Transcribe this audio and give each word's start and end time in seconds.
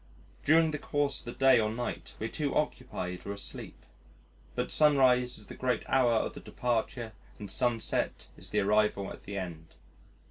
During 0.43 0.71
the 0.71 0.79
course 0.79 1.19
of 1.19 1.25
the 1.25 1.31
day 1.33 1.59
or 1.59 1.69
night, 1.69 2.15
we 2.17 2.25
are 2.25 2.29
too 2.31 2.55
occupied 2.55 3.23
or 3.27 3.33
asleep 3.33 3.85
but 4.55 4.71
sunrise 4.71 5.37
is 5.37 5.45
the 5.45 5.53
great 5.53 5.87
hour 5.87 6.13
of 6.13 6.33
the 6.33 6.39
departure 6.39 7.13
and 7.37 7.51
sunset 7.51 8.25
is 8.35 8.49
the 8.49 8.61
arrival 8.61 9.11
at 9.13 9.25
the 9.25 9.37
end. 9.37 9.75